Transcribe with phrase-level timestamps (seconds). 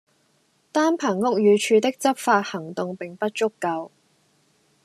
[0.71, 3.91] 單憑屋宇署的執法行動並不足夠